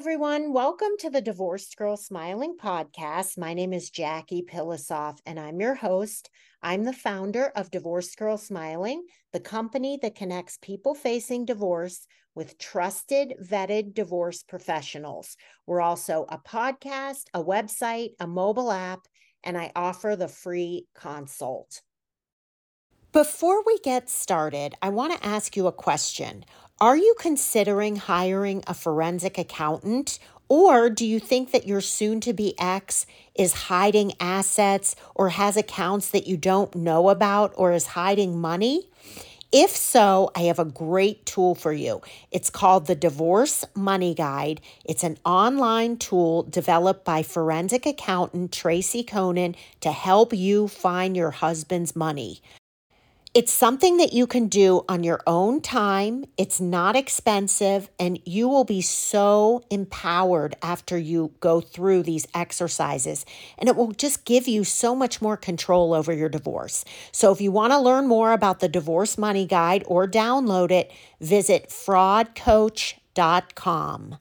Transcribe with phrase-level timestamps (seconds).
[0.00, 0.54] everyone.
[0.54, 3.36] Welcome to the Divorced Girl Smiling podcast.
[3.36, 6.30] My name is Jackie Pilosoff, and I'm your host.
[6.62, 12.56] I'm the founder of Divorced Girl Smiling, the company that connects people facing divorce with
[12.56, 15.36] trusted, vetted divorce professionals.
[15.66, 19.00] We're also a podcast, a website, a mobile app,
[19.44, 21.82] and I offer the free consult.
[23.12, 26.44] Before we get started, I want to ask you a question.
[26.82, 30.18] Are you considering hiring a forensic accountant?
[30.48, 35.58] Or do you think that your soon to be ex is hiding assets or has
[35.58, 38.88] accounts that you don't know about or is hiding money?
[39.52, 42.00] If so, I have a great tool for you.
[42.30, 44.62] It's called the Divorce Money Guide.
[44.82, 51.32] It's an online tool developed by forensic accountant Tracy Coenen to help you find your
[51.32, 52.40] husband's money.
[53.32, 56.24] It's something that you can do on your own time.
[56.36, 63.24] It's not expensive, and you will be so empowered after you go through these exercises.
[63.56, 66.84] And it will just give you so much more control over your divorce.
[67.12, 70.90] So, if you want to learn more about the Divorce Money Guide or download it,
[71.20, 74.16] visit fraudcoach.com.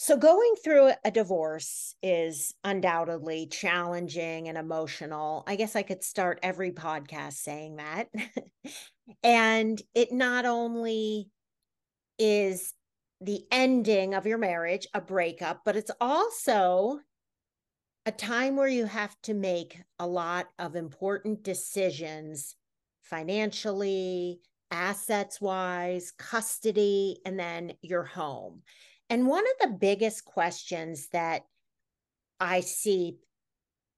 [0.00, 5.42] So, going through a divorce is undoubtedly challenging and emotional.
[5.48, 8.06] I guess I could start every podcast saying that.
[9.24, 11.30] and it not only
[12.16, 12.74] is
[13.20, 17.00] the ending of your marriage, a breakup, but it's also
[18.06, 22.54] a time where you have to make a lot of important decisions
[23.02, 24.38] financially,
[24.70, 28.62] assets wise, custody, and then your home.
[29.10, 31.42] And one of the biggest questions that
[32.40, 33.16] I see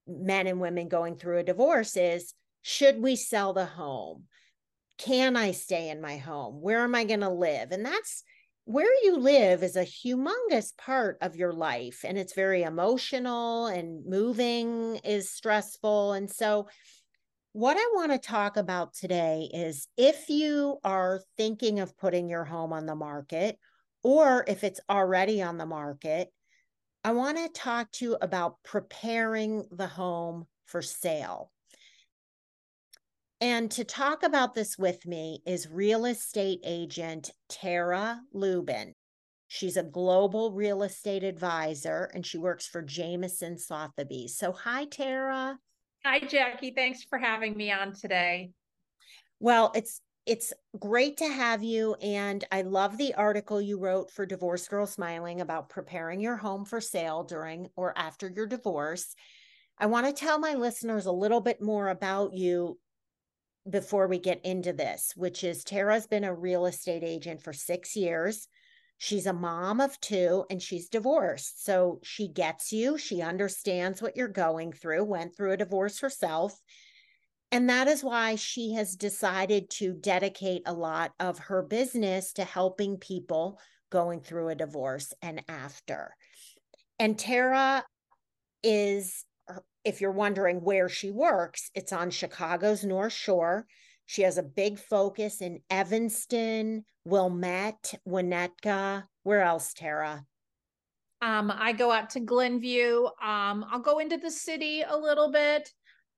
[0.06, 4.24] men and women going through a divorce is should we sell the home?
[4.98, 6.60] Can I stay in my home?
[6.60, 7.72] Where am I going to live?
[7.72, 8.22] And that's
[8.64, 14.04] where you live is a humongous part of your life and it's very emotional and
[14.06, 16.12] moving is stressful.
[16.12, 16.68] And so,
[17.52, 22.44] what I want to talk about today is if you are thinking of putting your
[22.44, 23.58] home on the market
[24.02, 26.32] or if it's already on the market,
[27.04, 31.50] I want to talk to you about preparing the home for sale.
[33.40, 38.94] And to talk about this with me is real estate agent Tara Lubin.
[39.48, 44.36] She's a global real estate advisor and she works for Jameson Sotheby's.
[44.36, 45.58] So, hi, Tara.
[46.04, 46.72] Hi, Jackie.
[46.72, 48.50] Thanks for having me on today.
[49.40, 51.94] Well, it's it's great to have you.
[51.94, 56.64] And I love the article you wrote for Divorce Girl Smiling about preparing your home
[56.64, 59.16] for sale during or after your divorce.
[59.76, 62.78] I want to tell my listeners a little bit more about you
[63.68, 67.96] before we get into this, which is Tara's been a real estate agent for six
[67.96, 68.46] years.
[68.98, 71.64] She's a mom of two and she's divorced.
[71.64, 72.98] So she gets you.
[72.98, 76.54] She understands what you're going through, went through a divorce herself.
[77.52, 82.44] And that is why she has decided to dedicate a lot of her business to
[82.44, 83.58] helping people
[83.90, 86.14] going through a divorce and after.
[86.98, 87.84] And Tara
[88.62, 89.24] is,
[89.84, 93.66] if you're wondering where she works, it's on Chicago's North Shore.
[94.06, 99.04] She has a big focus in Evanston, Wilmette, Winnetka.
[99.22, 100.24] Where else, Tara?
[101.22, 103.04] Um, I go out to Glenview.
[103.22, 105.70] Um, I'll go into the city a little bit.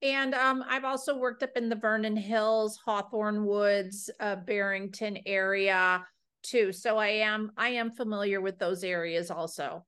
[0.03, 6.05] And um, I've also worked up in the Vernon Hills, Hawthorn Woods, uh, Barrington area
[6.43, 6.73] too.
[6.73, 9.85] So I am I am familiar with those areas also.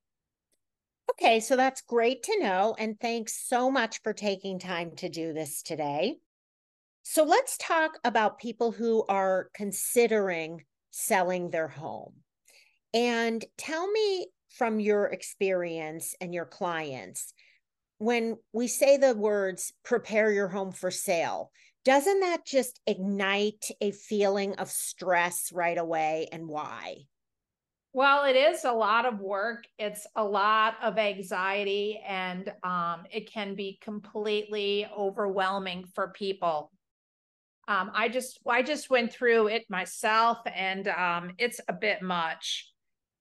[1.11, 2.75] Okay, so that's great to know.
[2.79, 6.17] And thanks so much for taking time to do this today.
[7.03, 12.15] So let's talk about people who are considering selling their home.
[12.95, 17.35] And tell me from your experience and your clients,
[17.99, 21.51] when we say the words prepare your home for sale,
[21.85, 27.05] doesn't that just ignite a feeling of stress right away and why?
[27.93, 29.67] Well, it is a lot of work.
[29.79, 36.73] It's a lot of anxiety, and um, it can be completely overwhelming for people.
[37.69, 42.74] Um, I just I just went through it myself, and um, it's a bit much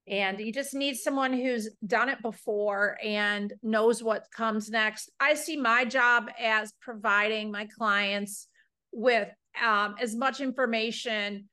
[0.07, 5.09] and you just need someone who's done it before and knows what comes next.
[5.19, 8.47] I see my job as providing my clients
[8.91, 9.29] with
[9.63, 11.47] um, as much information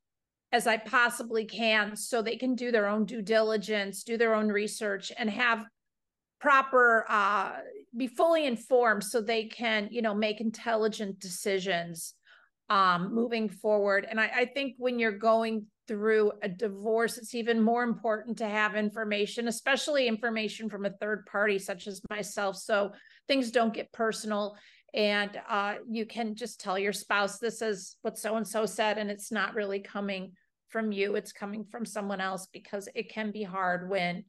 [0.53, 4.49] as I possibly can so they can do their own due diligence, do their own
[4.49, 5.65] research, and have
[6.41, 7.53] proper uh,
[7.97, 12.15] be fully informed so they can you know make intelligent decisions
[12.69, 17.61] um, moving forward and I, I think when you're going through a divorce, it's even
[17.61, 22.55] more important to have information, especially information from a third party, such as myself.
[22.55, 22.93] So
[23.27, 24.57] things don't get personal.
[24.95, 28.99] And uh, you can just tell your spouse, this is what so and so said,
[28.99, 30.31] and it's not really coming
[30.69, 34.23] from you, it's coming from someone else because it can be hard when,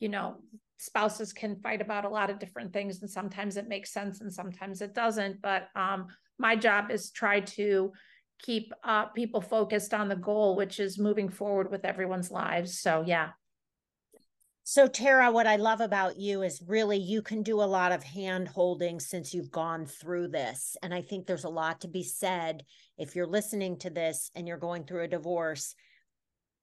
[0.00, 0.36] you know,
[0.78, 4.32] spouses can fight about a lot of different things and sometimes it makes sense and
[4.32, 6.08] sometimes it doesn't but um,
[6.40, 7.92] my job is try to
[8.42, 12.78] keep uh, people focused on the goal, which is moving forward with everyone's lives.
[12.78, 13.30] So, yeah.
[14.64, 18.04] So, Tara, what I love about you is really you can do a lot of
[18.04, 20.76] hand holding since you've gone through this.
[20.82, 22.64] And I think there's a lot to be said
[22.96, 25.74] if you're listening to this and you're going through a divorce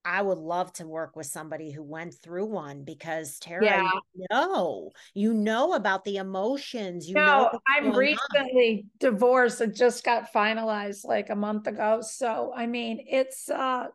[0.05, 3.91] I would love to work with somebody who went through one because Tara, yeah.
[4.13, 7.07] you know, you know about the emotions.
[7.07, 8.89] You no, know I'm recently on.
[8.99, 9.61] divorced.
[9.61, 12.01] It just got finalized like a month ago.
[12.01, 13.87] So I mean, it's uh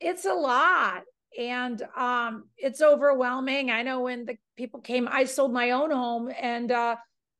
[0.00, 1.02] it's a lot
[1.38, 3.70] and um it's overwhelming.
[3.70, 6.96] I know when the people came, I sold my own home and uh,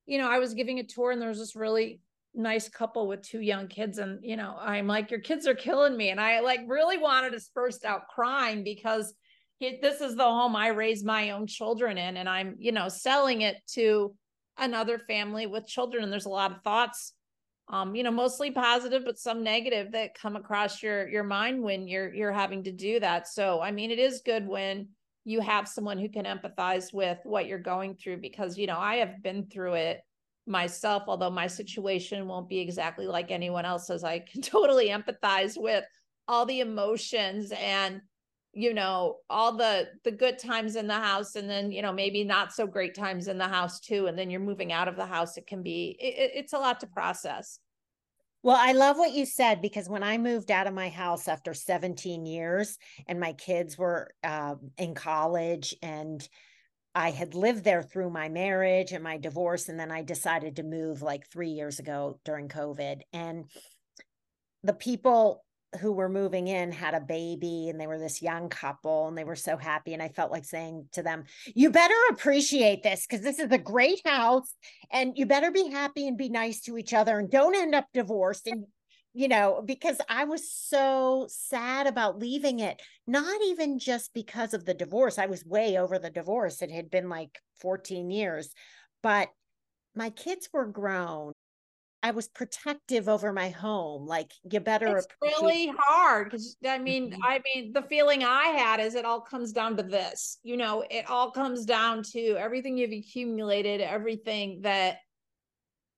[0.07, 2.01] you know, I was giving a tour and there was this really
[2.35, 5.97] nice couple with two young kids and you know i'm like your kids are killing
[5.97, 9.15] me and i like really wanted to burst out crying because
[9.59, 12.89] he, this is the home i raised my own children in and i'm you know
[12.89, 14.15] selling it to
[14.59, 17.13] another family with children and there's a lot of thoughts
[17.69, 21.89] um you know mostly positive but some negative that come across your your mind when
[21.89, 23.27] you're you're having to do that.
[23.27, 24.89] So i mean it is good when
[25.25, 28.97] you have someone who can empathize with what you're going through because you know i
[28.97, 30.01] have been through it
[30.47, 34.05] myself, although my situation won't be exactly like anyone else's.
[34.05, 35.85] I can totally empathize with
[36.29, 38.01] all the emotions and
[38.57, 42.23] you know all the the good times in the house and then you know maybe
[42.23, 45.05] not so great times in the house too and then you're moving out of the
[45.05, 47.59] house it can be it, it's a lot to process
[48.45, 51.55] well, I love what you said because when I moved out of my house after
[51.55, 52.77] 17 years
[53.07, 56.29] and my kids were uh, in college and
[56.95, 59.69] I had lived there through my marriage and my divorce.
[59.69, 63.01] And then I decided to move like three years ago during COVID.
[63.13, 63.47] And
[64.63, 65.45] the people
[65.81, 69.25] who were moving in had a baby and they were this young couple and they
[69.25, 69.93] were so happy.
[69.93, 71.25] And I felt like saying to them,
[71.55, 74.55] You better appreciate this because this is a great house
[74.93, 77.87] and you better be happy and be nice to each other and don't end up
[77.93, 78.67] divorced and
[79.15, 84.65] you know, because I was so sad about leaving it, not even just because of
[84.65, 85.19] the divorce.
[85.19, 86.61] I was way over the divorce.
[86.61, 88.53] It had been like 14 years,
[89.05, 89.29] but
[89.95, 91.33] my kids were grown.
[92.03, 94.05] I was protective over my home.
[94.05, 94.99] Like you better.
[94.99, 97.23] It's really hard because I mean, mm-hmm.
[97.25, 100.39] I mean, the feeling I had is it all comes down to this.
[100.43, 104.99] You know, it all comes down to everything you've accumulated, everything that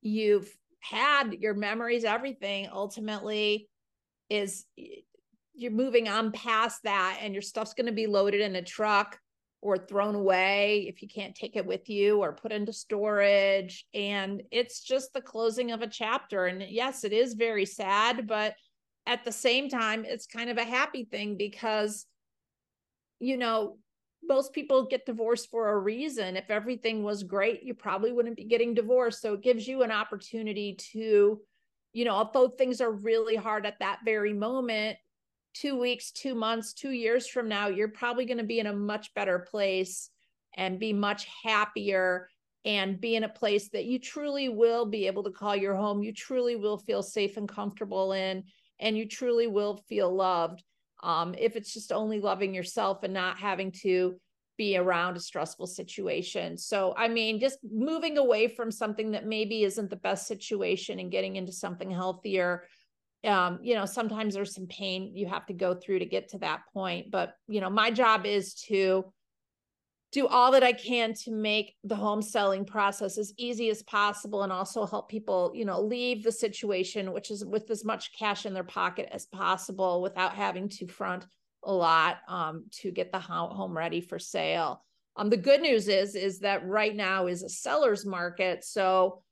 [0.02, 3.68] you've had your memories, everything ultimately
[4.28, 4.64] is
[5.54, 9.18] you're moving on past that and your stuff's going to be loaded in a truck
[9.62, 13.86] or thrown away if you can't take it with you or put into storage.
[13.94, 16.46] And it's just the closing of a chapter.
[16.46, 18.54] And yes it is very sad but
[19.06, 22.06] at the same time it's kind of a happy thing because
[23.20, 23.78] you know
[24.28, 26.36] most people get divorced for a reason.
[26.36, 29.22] If everything was great, you probably wouldn't be getting divorced.
[29.22, 31.40] So it gives you an opportunity to,
[31.92, 34.98] you know, although things are really hard at that very moment,
[35.54, 38.72] two weeks, two months, two years from now, you're probably going to be in a
[38.72, 40.10] much better place
[40.56, 42.28] and be much happier
[42.64, 46.02] and be in a place that you truly will be able to call your home.
[46.02, 48.44] You truly will feel safe and comfortable in,
[48.80, 50.62] and you truly will feel loved
[51.06, 54.16] um, if it's just only loving yourself and not having to
[54.58, 56.58] be around a stressful situation.
[56.58, 61.10] So, I mean, just moving away from something that maybe isn't the best situation and
[61.10, 62.64] getting into something healthier.
[63.22, 66.38] Um, you know, sometimes there's some pain you have to go through to get to
[66.38, 67.12] that point.
[67.12, 69.12] But, you know, my job is to
[70.16, 74.44] do all that I can to make the home selling process as easy as possible
[74.44, 78.46] and also help people, you know, leave the situation, which is with as much cash
[78.46, 81.26] in their pocket as possible without having to front
[81.64, 84.82] a lot um, to get the home ready for sale.
[85.16, 88.64] Um, the good news is, is that right now is a seller's market.
[88.64, 89.22] So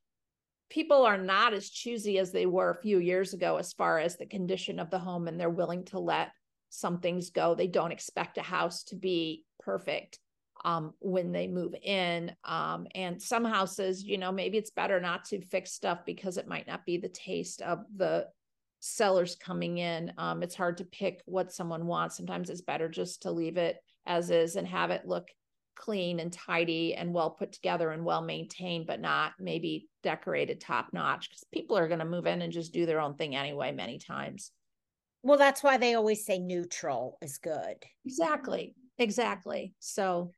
[0.69, 4.17] people are not as choosy as they were a few years ago as far as
[4.17, 6.29] the condition of the home and they're willing to let
[6.69, 7.55] some things go.
[7.55, 10.19] They don't expect a house to be perfect
[10.65, 12.35] um, when they move in.
[12.43, 16.47] Um, and some houses, you know, maybe it's better not to fix stuff because it
[16.47, 18.25] might not be the taste of the
[18.79, 20.11] sellers coming in.
[20.17, 22.17] Um, it's hard to pick what someone wants.
[22.17, 25.27] Sometimes it's better just to leave it as is and have it look
[25.75, 30.87] clean and tidy and well put together and well maintained, but not maybe decorated top
[30.93, 33.71] notch because people are going to move in and just do their own thing anyway,
[33.71, 34.51] many times.
[35.21, 37.75] Well, that's why they always say neutral is good.
[38.03, 38.73] Exactly.
[38.97, 39.73] Exactly.
[39.79, 40.31] So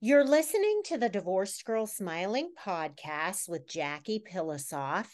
[0.00, 5.08] you're listening to the Divorced Girl Smiling podcast with Jackie Pilosoff.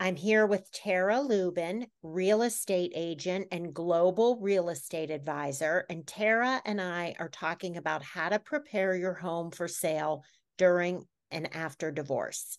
[0.00, 5.86] I'm here with Tara Lubin, real estate agent and global real estate advisor.
[5.88, 10.24] And Tara and I are talking about how to prepare your home for sale
[10.58, 12.58] during and after divorce.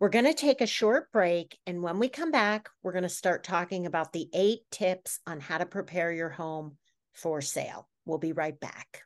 [0.00, 1.54] We're going to take a short break.
[1.66, 5.38] And when we come back, we're going to start talking about the eight tips on
[5.38, 6.78] how to prepare your home
[7.12, 7.90] for sale.
[8.06, 9.02] We'll be right back.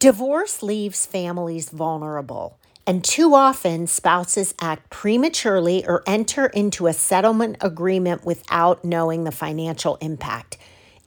[0.00, 7.56] Divorce leaves families vulnerable, and too often spouses act prematurely or enter into a settlement
[7.60, 10.56] agreement without knowing the financial impact.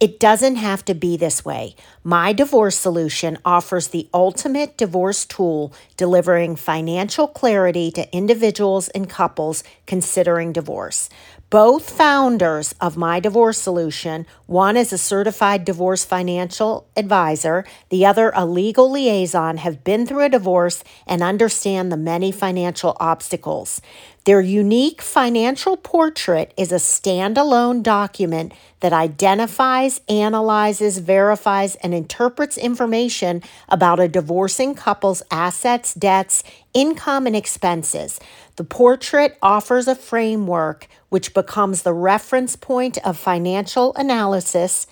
[0.02, 1.74] It doesn't have to be this way.
[2.04, 9.64] My Divorce Solution offers the ultimate divorce tool, delivering financial clarity to individuals and couples
[9.86, 11.08] considering divorce.
[11.52, 18.32] Both founders of My Divorce Solution, one is a certified divorce financial advisor, the other
[18.34, 23.82] a legal liaison, have been through a divorce and understand the many financial obstacles.
[24.26, 33.42] Their unique financial portrait is a standalone document that identifies, analyzes, verifies, and interprets information
[33.68, 36.44] about a divorcing couple's assets, debts,
[36.76, 38.20] income, and expenses.
[38.58, 44.86] The portrait offers a framework which becomes the reference point of financial analysis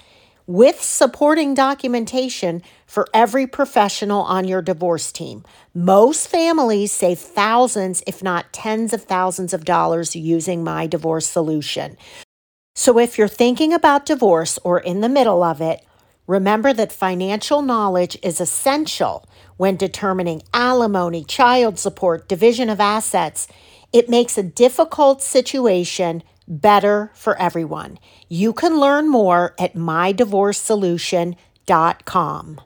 [0.50, 5.44] with supporting documentation for every professional on your divorce team.
[5.75, 11.96] Most families save thousands, if not tens of thousands of dollars using my divorce solution.
[12.74, 15.86] So if you're thinking about divorce or in the middle of it,
[16.25, 23.48] remember that financial knowledge is essential when determining alimony, child support, division of assets.
[23.94, 28.00] It makes a difficult situation better for everyone.
[28.27, 32.62] You can learn more at mydivorcesolution.com.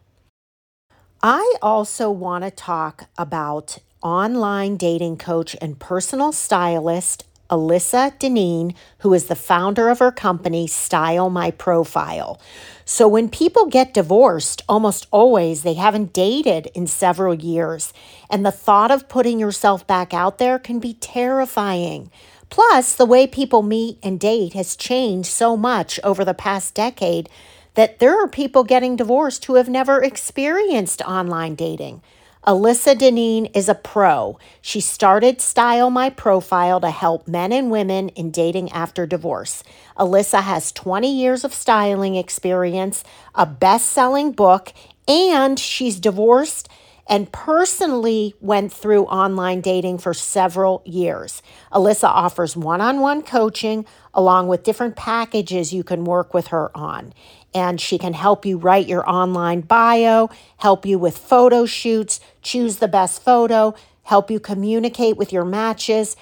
[1.21, 9.13] I also want to talk about online dating coach and personal stylist Alyssa Dineen, who
[9.13, 12.41] is the founder of her company, Style My Profile.
[12.83, 17.93] So, when people get divorced, almost always they haven't dated in several years.
[18.29, 22.09] And the thought of putting yourself back out there can be terrifying.
[22.53, 27.27] Plus, the way people meet and date has changed so much over the past decade
[27.73, 32.03] that there are people getting divorced who have never experienced online dating.
[32.45, 34.37] Alyssa Dineen is a pro.
[34.61, 39.63] She started Style My Profile to help men and women in dating after divorce.
[39.97, 44.73] Alyssa has 20 years of styling experience, a best selling book,
[45.07, 46.69] and she's divorced
[47.07, 51.41] and personally went through online dating for several years.
[51.71, 56.75] Alyssa offers one on one coaching along with different packages you can work with her
[56.75, 57.13] on.
[57.53, 62.77] And she can help you write your online bio, help you with photo shoots, choose
[62.77, 66.15] the best photo, help you communicate with your matches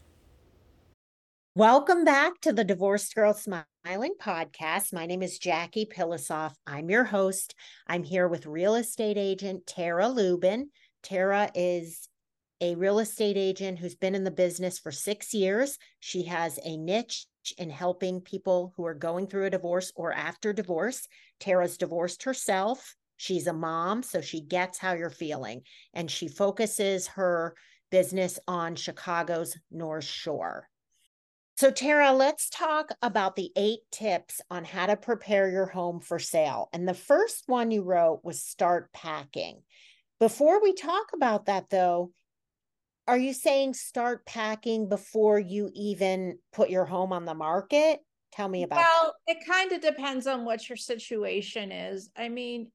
[1.56, 3.34] Welcome back to the Divorced Girl
[3.82, 4.92] Smiling podcast.
[4.92, 6.52] My name is Jackie Pilosoff.
[6.66, 7.54] I'm your host.
[7.86, 10.68] I'm here with real estate agent Tara Lubin.
[11.02, 12.06] Tara is
[12.60, 15.78] a real estate agent who's been in the business for six years.
[15.98, 17.24] She has a niche
[17.56, 21.08] in helping people who are going through a divorce or after divorce.
[21.38, 22.94] Tara's divorced herself.
[23.16, 25.62] She's a mom, so she gets how you're feeling.
[25.94, 27.54] And she focuses her
[27.90, 30.68] business on Chicago's North Shore.
[31.60, 36.18] So, Tara, let's talk about the eight tips on how to prepare your home for
[36.18, 36.70] sale.
[36.72, 39.60] And the first one you wrote was start packing.
[40.18, 42.12] Before we talk about that, though,
[43.06, 48.00] are you saying start packing before you even put your home on the market?
[48.32, 49.36] Tell me about Well, that.
[49.36, 52.08] it kind of depends on what your situation is.
[52.16, 52.72] I mean,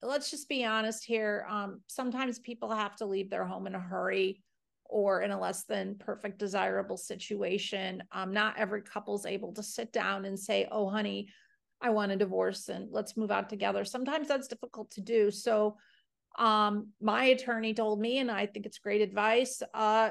[0.00, 1.46] let's just be honest here.
[1.50, 4.40] Um, sometimes people have to leave their home in a hurry
[4.84, 8.02] or in a less than perfect desirable situation.
[8.12, 11.28] Um, not every couple's able to sit down and say, oh, honey,
[11.80, 13.84] I want a divorce and let's move out together.
[13.84, 15.30] Sometimes that's difficult to do.
[15.30, 15.76] So,
[16.38, 19.62] um, my attorney told me, and I think it's great advice.
[19.72, 20.10] Uh,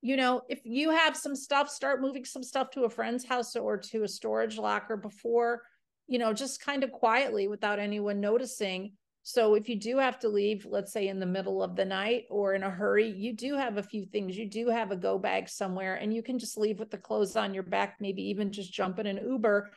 [0.00, 3.56] you know, if you have some stuff, start moving some stuff to a friend's house
[3.56, 5.62] or to a storage locker before,
[6.06, 8.92] you know, just kind of quietly without anyone noticing
[9.30, 12.24] So if you do have to leave, let's say in the middle of the night
[12.30, 14.38] or in a hurry, you do have a few things.
[14.38, 17.36] You do have a go bag somewhere and you can just leave with the clothes
[17.36, 19.70] on your back, maybe even just jump in an Uber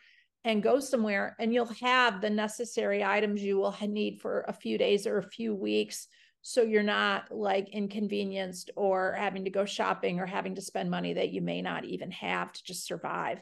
[0.46, 4.78] and go somewhere and you'll have the necessary items you will need for a few
[4.78, 6.08] days or a few weeks
[6.42, 11.14] so you're not like inconvenienced or having to go shopping or having to spend money
[11.14, 13.42] that you may not even have to just survive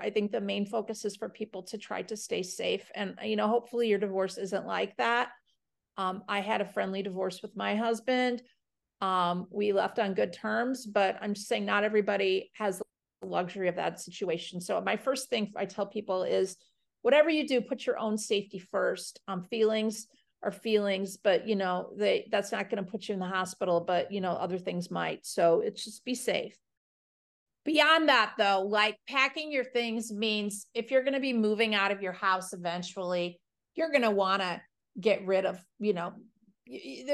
[0.00, 2.90] I think the main focus is for people to try to stay safe.
[2.94, 5.28] And, you know, hopefully your divorce isn't like that.
[5.96, 8.42] Um, I had a friendly divorce with my husband.
[9.00, 13.68] Um, we left on good terms, but I'm just saying not everybody has the luxury
[13.68, 14.60] of that situation.
[14.60, 16.56] So my first thing I tell people is
[17.02, 19.20] whatever you do, put your own safety first.
[19.28, 20.06] Um, feelings
[20.42, 23.80] are feelings, but you know, they that's not going to put you in the hospital,
[23.80, 25.26] but you know, other things might.
[25.26, 26.56] So it's just be safe.
[27.64, 31.92] Beyond that, though, like packing your things means if you're going to be moving out
[31.92, 33.40] of your house eventually,
[33.74, 34.60] you're going to want to
[35.00, 36.12] get rid of, you know,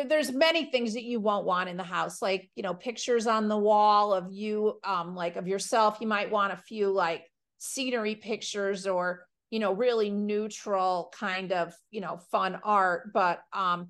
[0.06, 3.48] there's many things that you won't want in the house like you know pictures on
[3.48, 5.98] the wall of you um like of yourself.
[6.00, 7.24] You might want a few like
[7.58, 13.88] scenery pictures or you know really neutral kind of you know fun art but um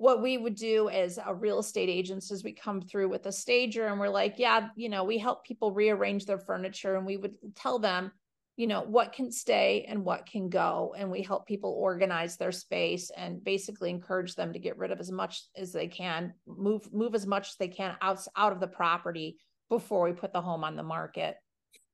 [0.00, 3.32] what we would do as a real estate agents is we come through with a
[3.32, 7.18] stager and we're like, yeah, you know, we help people rearrange their furniture and we
[7.18, 8.10] would tell them,
[8.56, 10.94] you know, what can stay and what can go.
[10.96, 15.00] And we help people organize their space and basically encourage them to get rid of
[15.00, 18.60] as much as they can, move, move as much as they can out, out of
[18.60, 19.36] the property
[19.68, 21.36] before we put the home on the market.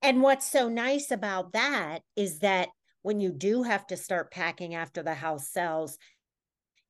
[0.01, 2.69] And what's so nice about that is that
[3.03, 5.99] when you do have to start packing after the house sells,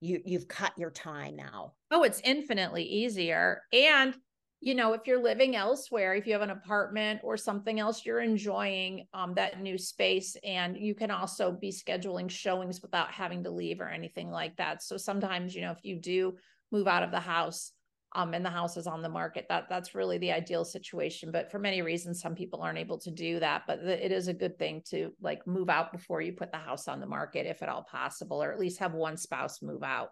[0.00, 1.74] you you've cut your time now.
[1.90, 3.62] Oh it's infinitely easier.
[3.72, 4.16] And
[4.60, 8.20] you know if you're living elsewhere if you have an apartment or something else you're
[8.20, 13.50] enjoying um, that new space and you can also be scheduling showings without having to
[13.50, 14.82] leave or anything like that.
[14.82, 16.36] So sometimes you know if you do
[16.72, 17.72] move out of the house
[18.16, 19.44] um, and the house is on the market.
[19.50, 21.30] That that's really the ideal situation.
[21.30, 23.64] But for many reasons, some people aren't able to do that.
[23.66, 26.88] But it is a good thing to like move out before you put the house
[26.88, 30.08] on the market, if at all possible, or at least have one spouse move out.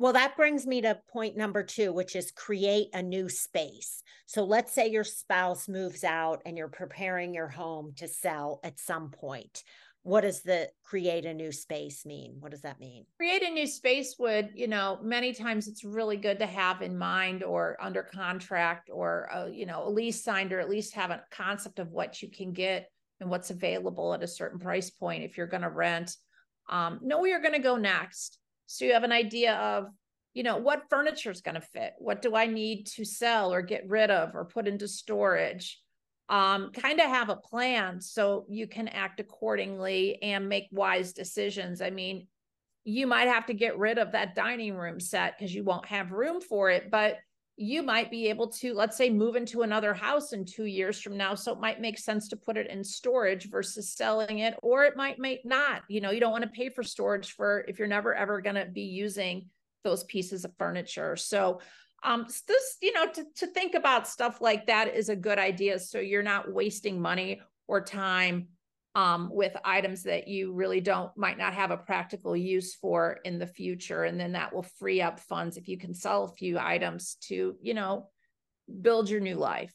[0.00, 4.02] Well, that brings me to point number two, which is create a new space.
[4.26, 8.78] So let's say your spouse moves out and you're preparing your home to sell at
[8.78, 9.62] some point
[10.08, 12.36] what does the create a new space mean?
[12.40, 13.04] What does that mean?
[13.18, 16.96] Create a new space would you know many times it's really good to have in
[16.96, 21.10] mind or under contract or uh, you know a lease signed or at least have
[21.10, 22.90] a concept of what you can get
[23.20, 26.16] and what's available at a certain price point if you're going to rent.
[26.70, 28.38] Um, know where you're going to go next.
[28.64, 29.88] So you have an idea of
[30.32, 31.92] you know what furniture is going to fit.
[31.98, 35.82] What do i need to sell or get rid of or put into storage
[36.28, 41.80] um, kind of have a plan so you can act accordingly and make wise decisions.
[41.80, 42.26] I mean,
[42.84, 46.12] you might have to get rid of that dining room set because you won't have
[46.12, 47.18] room for it, but
[47.60, 51.16] you might be able to, let's say, move into another house in two years from
[51.16, 51.34] now.
[51.34, 54.96] So it might make sense to put it in storage versus selling it, or it
[54.96, 55.82] might make not.
[55.88, 58.54] You know, you don't want to pay for storage for if you're never ever going
[58.54, 59.46] to be using
[59.82, 61.16] those pieces of furniture.
[61.16, 61.60] So
[62.04, 65.78] um this you know to, to think about stuff like that is a good idea
[65.78, 68.48] so you're not wasting money or time
[68.94, 73.38] um, with items that you really don't might not have a practical use for in
[73.38, 76.58] the future and then that will free up funds if you can sell a few
[76.58, 78.08] items to you know
[78.82, 79.72] build your new life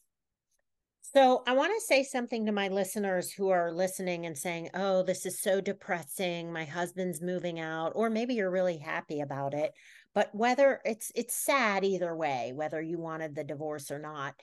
[1.16, 5.04] so I want to say something to my listeners who are listening and saying, "Oh,
[5.04, 6.52] this is so depressing.
[6.52, 9.74] My husband's moving out." Or maybe you're really happy about it.
[10.14, 14.36] But whether it's it's sad either way, whether you wanted the divorce or not.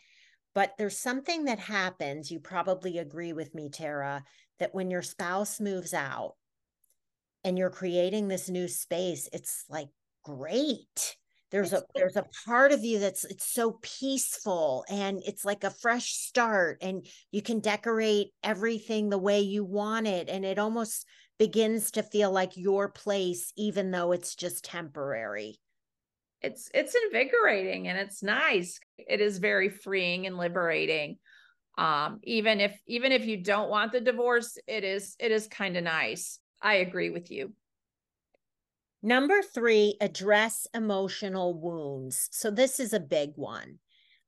[0.53, 4.25] But there's something that happens, you probably agree with me, Tara,
[4.59, 6.35] that when your spouse moves out
[7.45, 9.89] and you're creating this new space, it's like
[10.25, 11.17] great
[11.51, 15.71] there's a there's a part of you that's it's so peaceful and it's like a
[15.71, 21.07] fresh start and you can decorate everything the way you want it and it almost
[21.41, 25.59] begins to feel like your place even though it's just temporary.
[26.43, 28.79] It's it's invigorating and it's nice.
[28.99, 31.17] It is very freeing and liberating.
[31.79, 35.79] Um even if even if you don't want the divorce it is it is kind
[35.79, 36.39] of nice.
[36.61, 37.55] I agree with you.
[39.03, 42.29] Number three, address emotional wounds.
[42.33, 43.79] So, this is a big one.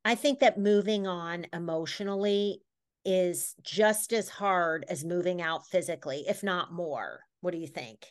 [0.03, 2.62] I think that moving on emotionally
[3.04, 7.20] is just as hard as moving out physically, if not more.
[7.40, 8.06] What do you think?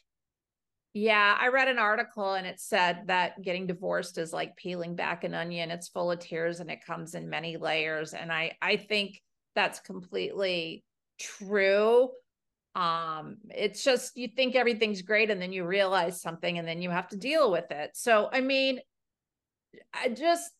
[0.93, 5.23] Yeah, I read an article and it said that getting divorced is like peeling back
[5.23, 5.71] an onion.
[5.71, 8.13] It's full of tears and it comes in many layers.
[8.13, 9.21] And I I think
[9.56, 10.84] that's completely
[11.19, 12.10] true
[12.73, 16.89] um it's just you think everything's great and then you realize something and then you
[16.89, 18.80] have to deal with it so i mean
[19.93, 20.51] I just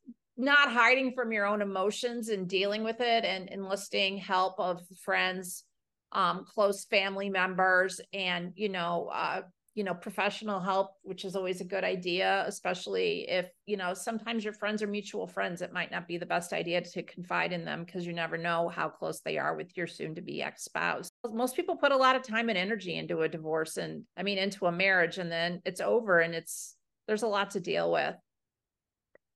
[0.42, 5.64] not hiding from your own emotions and dealing with it and enlisting help of friends
[6.12, 9.42] um close family members and you know uh
[9.76, 14.44] you know professional help which is always a good idea especially if you know sometimes
[14.44, 17.64] your friends are mutual friends it might not be the best idea to confide in
[17.64, 21.10] them because you never know how close they are with your soon to be ex-spouse.
[21.32, 24.38] Most people put a lot of time and energy into a divorce and i mean
[24.38, 26.76] into a marriage and then it's over and it's
[27.08, 28.16] there's a lot to deal with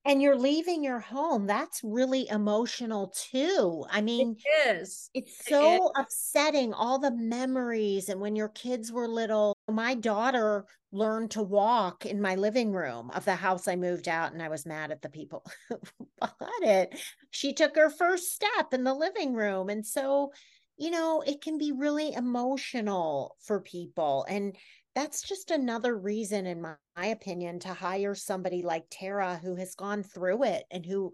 [0.05, 3.85] and you're leaving your home that's really emotional too.
[3.89, 5.09] I mean it is.
[5.13, 5.91] it's so it is.
[5.97, 12.05] upsetting all the memories and when your kids were little my daughter learned to walk
[12.05, 15.01] in my living room of the house i moved out and i was mad at
[15.01, 15.43] the people.
[15.69, 16.97] Who bought it
[17.31, 20.31] she took her first step in the living room and so
[20.77, 24.25] you know it can be really emotional for people.
[24.29, 24.55] And
[24.95, 29.75] that's just another reason, in my, my opinion, to hire somebody like Tara who has
[29.75, 31.11] gone through it and who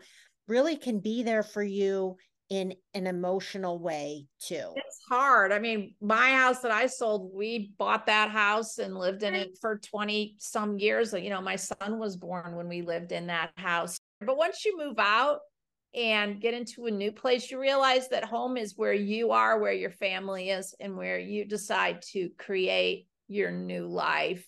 [0.48, 2.16] really can be there for you
[2.50, 4.74] in an emotional way too.
[4.76, 5.54] It's hard.
[5.54, 9.58] I mean, my house that I sold, we bought that house and lived in it
[9.62, 11.14] for 20 some years.
[11.14, 13.98] You know, my son was born when we lived in that house.
[14.20, 15.40] But once you move out
[15.96, 19.72] and get into a new place, you realize that home is where you are, where
[19.72, 24.48] your family is, and where you decide to create your new life.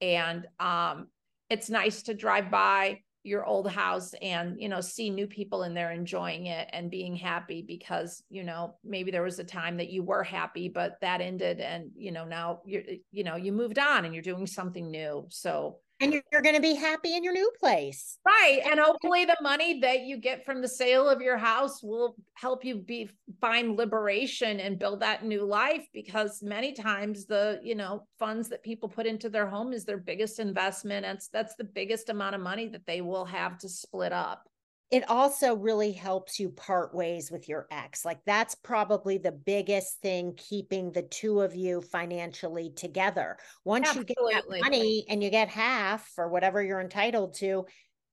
[0.00, 1.08] And um,
[1.48, 5.74] it's nice to drive by your old house and you know see new people in
[5.74, 9.90] there enjoying it and being happy because you know maybe there was a time that
[9.90, 13.80] you were happy but that ended and you know now you're you know you moved
[13.80, 17.32] on and you're doing something new so and you're, going to be happy in your
[17.32, 18.18] new place.
[18.26, 22.16] Right and hopefully the money that you get from the sale of your house will
[22.34, 23.08] help you be
[23.40, 28.62] find liberation and build that new life because many times the you know funds that
[28.62, 31.06] people put into their home is their biggest investment.
[31.06, 34.48] And that's the biggest amount of money that they will have to split up
[34.90, 38.04] it also really helps you part ways with your ex.
[38.04, 43.36] Like that's probably the biggest thing keeping the two of you financially together.
[43.64, 44.14] Once Absolutely.
[44.18, 47.66] you get that money and you get half or whatever you're entitled to,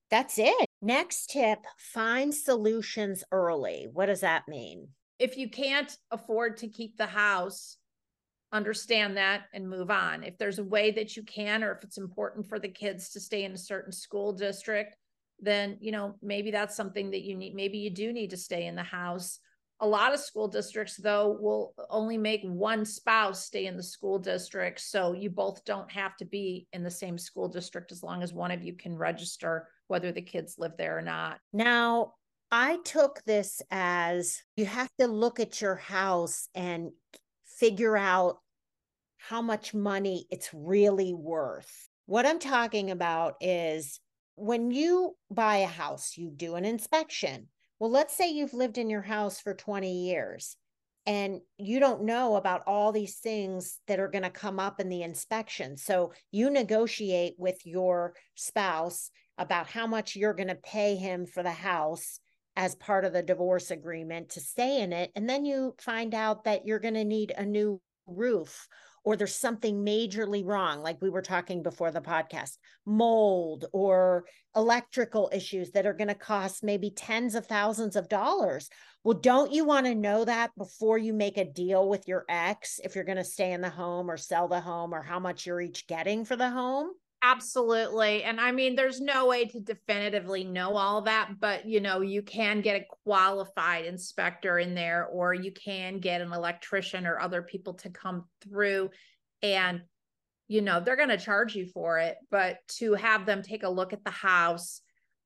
[0.09, 0.65] that's it.
[0.81, 3.87] Next tip find solutions early.
[3.93, 4.87] What does that mean?
[5.19, 7.77] If you can't afford to keep the house,
[8.51, 10.23] understand that and move on.
[10.23, 13.19] If there's a way that you can, or if it's important for the kids to
[13.19, 14.95] stay in a certain school district,
[15.43, 18.65] then you know maybe that's something that you need maybe you do need to stay
[18.65, 19.39] in the house.
[19.79, 24.17] A lot of school districts though will only make one spouse stay in the school
[24.17, 28.23] district so you both don't have to be in the same school district as long
[28.23, 31.39] as one of you can register whether the kids live there or not.
[31.51, 32.13] Now
[32.51, 36.91] i took this as you have to look at your house and
[37.45, 38.37] figure out
[39.17, 41.89] how much money it's really worth.
[42.05, 43.99] What i'm talking about is
[44.35, 47.47] when you buy a house, you do an inspection.
[47.79, 50.55] Well, let's say you've lived in your house for 20 years
[51.05, 54.89] and you don't know about all these things that are going to come up in
[54.89, 55.75] the inspection.
[55.75, 61.43] So you negotiate with your spouse about how much you're going to pay him for
[61.43, 62.19] the house
[62.55, 65.11] as part of the divorce agreement to stay in it.
[65.15, 68.67] And then you find out that you're going to need a new roof
[69.03, 75.29] or there's something majorly wrong, like we were talking before the podcast, mold or electrical
[75.33, 78.69] issues that are going to cost maybe tens of thousands of dollars.
[79.03, 82.79] Well, don't you want to know that before you make a deal with your ex
[82.83, 85.45] if you're going to stay in the home or sell the home or how much
[85.45, 86.91] you're each getting for the home?
[87.25, 88.23] Absolutely.
[88.23, 92.21] And I mean, there's no way to definitively know all that, but you know, you
[92.21, 97.41] can get a qualified inspector in there, or you can get an electrician or other
[97.41, 98.89] people to come through
[99.41, 99.81] and
[100.49, 103.69] you know, they're going to charge you for it, but to have them take a
[103.69, 104.81] look at the house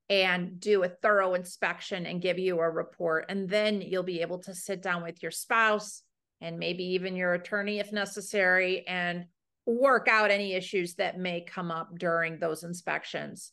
[0.10, 3.26] and do a thorough inspection and give you a report.
[3.28, 6.04] And then you'll be able to sit down with your spouse
[6.40, 9.26] and maybe even your attorney if necessary and
[9.68, 13.52] work out any issues that may come up during those inspections.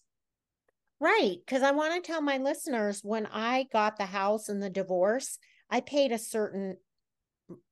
[1.00, 1.36] Right.
[1.44, 5.38] Because I want to tell my listeners when I got the house and the divorce,
[5.68, 6.76] I paid a certain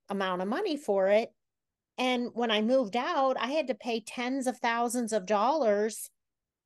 [0.08, 1.32] amount of money for it.
[1.98, 6.10] And when I moved out, I had to pay tens of thousands of dollars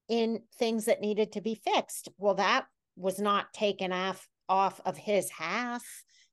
[0.09, 2.09] in things that needed to be fixed.
[2.17, 5.85] Well, that was not taken off off of his half.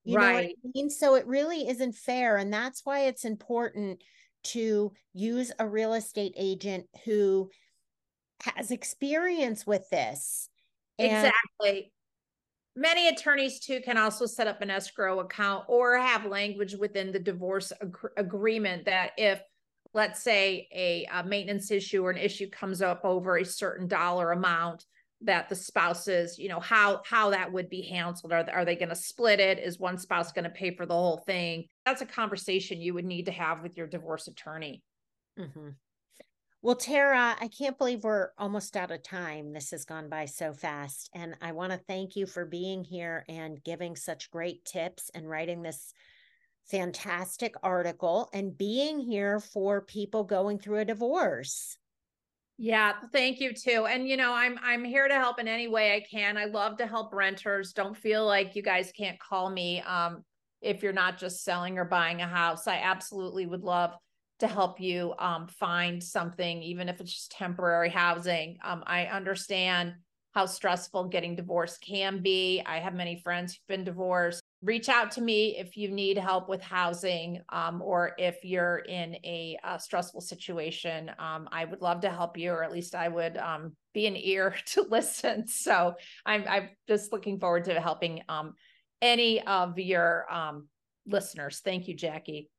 [0.04, 0.28] You right.
[0.28, 0.90] know what I mean?
[0.90, 2.38] So it really isn't fair.
[2.38, 4.04] And that's why it's important
[4.44, 7.50] to use a real estate agent who
[8.44, 10.50] has experience with this.
[11.00, 11.92] And exactly.
[12.76, 17.20] many attorneys too can also set up an escrow account or have language within the
[17.20, 19.42] divorce ag- agreement that if
[19.94, 24.32] let's say a, a, maintenance issue or an issue comes up over a certain dollar
[24.32, 24.86] amount
[25.24, 28.90] that the spouses you know how how that would be handled are, are they going
[28.90, 32.06] to split it is one spouse going to pay for the whole thing that's a
[32.06, 34.82] conversation you would need to have with your divorce attorney
[35.40, 35.70] mm-hmm.
[36.64, 39.52] Well, Tara, I can't believe we're almost out of time.
[39.52, 41.10] This has gone by so fast.
[41.14, 45.30] And I want to thank you for being here and giving such great tips and
[45.30, 45.94] writing this
[46.72, 51.78] fantastic article and being here for people going through a divorce.
[52.58, 53.86] Yeah, thank you too.
[53.90, 56.38] And you know, I'm I'm here to help in any way I can.
[56.38, 57.74] I love to help renters.
[57.74, 60.24] Don't feel like you guys can't call me um
[60.62, 62.68] if you're not just selling or buying a house.
[62.68, 63.96] I absolutely would love
[64.40, 68.58] to help you um, find something, even if it's just temporary housing.
[68.64, 69.94] Um, I understand
[70.32, 72.62] how stressful getting divorced can be.
[72.66, 74.42] I have many friends who've been divorced.
[74.64, 79.16] Reach out to me if you need help with housing um, or if you're in
[79.26, 81.12] a, a stressful situation.
[81.20, 84.16] Um, I would love to help you, or at least I would um, be an
[84.16, 85.48] ear to listen.
[85.48, 85.96] So
[86.26, 88.54] I'm, I'm just looking forward to helping um,
[89.02, 90.26] any of your
[91.06, 91.62] listeners.
[91.64, 92.50] Thank you, Jackie.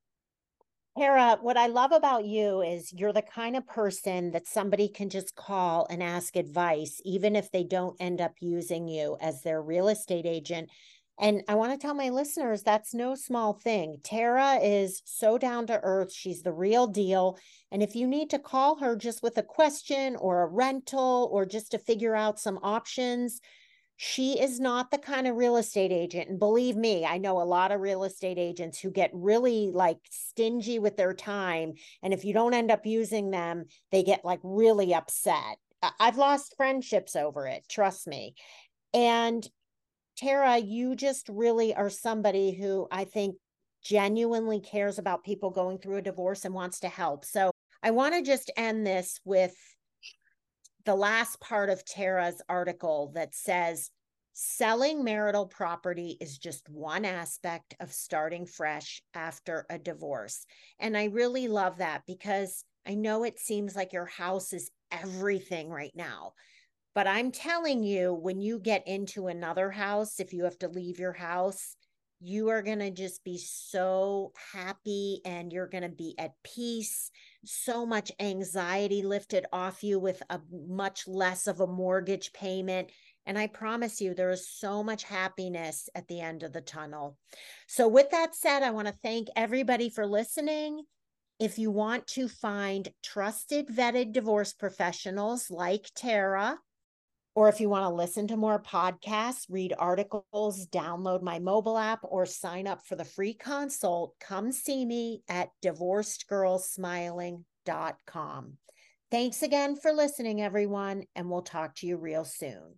[0.96, 5.08] Tara, what I love about you is you're the kind of person that somebody can
[5.10, 9.60] just call and ask advice, even if they don't end up using you as their
[9.60, 10.70] real estate agent.
[11.18, 13.98] And I want to tell my listeners that's no small thing.
[14.03, 16.12] Tara is so down to earth.
[16.12, 17.38] She's the real deal.
[17.70, 21.46] And if you need to call her just with a question or a rental or
[21.46, 23.40] just to figure out some options,
[23.96, 27.44] she is not the kind of real estate agent and believe me i know a
[27.44, 31.72] lot of real estate agents who get really like stingy with their time
[32.03, 35.59] and if you don't end up using them they get like really upset
[36.00, 38.35] i've lost friendships over it trust me
[38.92, 39.48] and
[40.16, 43.37] tara you just really are somebody who i think
[43.83, 47.50] genuinely cares about people going through a divorce and wants to help so
[47.83, 49.55] i want to just end this with
[50.85, 53.90] the last part of Tara's article that says
[54.35, 60.44] selling marital property is just one aspect of starting fresh after a divorce.
[60.79, 65.70] And I really love that because I know it seems like your house is everything
[65.70, 66.33] right now.
[66.94, 70.98] But I'm telling you, when you get into another house, if you have to leave
[70.98, 71.76] your house,
[72.20, 77.11] you are going to just be so happy and you're going to be at peace.
[77.44, 82.90] So much anxiety lifted off you with a much less of a mortgage payment.
[83.26, 87.18] And I promise you, there is so much happiness at the end of the tunnel.
[87.66, 90.83] So, with that said, I want to thank everybody for listening.
[91.40, 96.59] If you want to find trusted, vetted divorce professionals like Tara,
[97.35, 102.01] or if you want to listen to more podcasts, read articles, download my mobile app,
[102.03, 108.53] or sign up for the free consult, come see me at divorcedgirlsmiling.com.
[109.11, 112.75] Thanks again for listening, everyone, and we'll talk to you real soon.